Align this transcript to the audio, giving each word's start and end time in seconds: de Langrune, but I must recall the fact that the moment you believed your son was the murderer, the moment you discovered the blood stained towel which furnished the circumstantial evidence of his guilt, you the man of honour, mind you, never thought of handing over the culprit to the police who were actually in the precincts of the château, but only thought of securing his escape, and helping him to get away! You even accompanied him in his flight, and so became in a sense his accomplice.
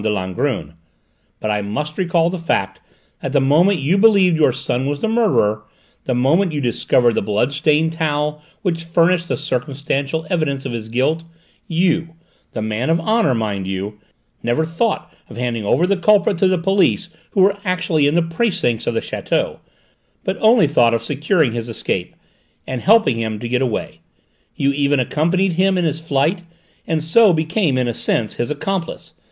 de 0.01 0.09
Langrune, 0.09 0.73
but 1.39 1.51
I 1.51 1.61
must 1.61 1.95
recall 1.95 2.31
the 2.31 2.39
fact 2.39 2.81
that 3.21 3.33
the 3.33 3.39
moment 3.39 3.77
you 3.77 3.99
believed 3.99 4.35
your 4.35 4.51
son 4.51 4.87
was 4.87 4.99
the 4.99 5.07
murderer, 5.07 5.61
the 6.05 6.15
moment 6.15 6.51
you 6.53 6.59
discovered 6.59 7.13
the 7.13 7.21
blood 7.21 7.53
stained 7.53 7.93
towel 7.93 8.41
which 8.63 8.83
furnished 8.85 9.27
the 9.27 9.37
circumstantial 9.37 10.25
evidence 10.27 10.65
of 10.65 10.71
his 10.71 10.89
guilt, 10.89 11.23
you 11.67 12.15
the 12.53 12.63
man 12.63 12.89
of 12.89 12.99
honour, 12.99 13.35
mind 13.35 13.67
you, 13.67 13.99
never 14.41 14.65
thought 14.65 15.13
of 15.29 15.37
handing 15.37 15.63
over 15.63 15.85
the 15.85 15.95
culprit 15.97 16.39
to 16.39 16.47
the 16.47 16.57
police 16.57 17.09
who 17.29 17.41
were 17.43 17.59
actually 17.63 18.07
in 18.07 18.15
the 18.15 18.23
precincts 18.23 18.87
of 18.87 18.95
the 18.95 19.01
château, 19.01 19.59
but 20.23 20.35
only 20.39 20.65
thought 20.67 20.95
of 20.95 21.03
securing 21.03 21.51
his 21.51 21.69
escape, 21.69 22.15
and 22.65 22.81
helping 22.81 23.19
him 23.19 23.37
to 23.37 23.47
get 23.47 23.61
away! 23.61 24.01
You 24.55 24.71
even 24.71 24.99
accompanied 24.99 25.53
him 25.53 25.77
in 25.77 25.85
his 25.85 25.99
flight, 26.01 26.41
and 26.87 27.03
so 27.03 27.31
became 27.33 27.77
in 27.77 27.87
a 27.87 27.93
sense 27.93 28.33
his 28.33 28.49
accomplice. 28.49 29.13